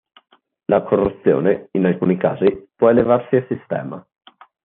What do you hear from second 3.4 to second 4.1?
sistema.